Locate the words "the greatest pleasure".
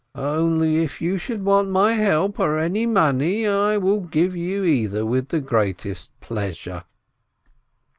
5.29-6.85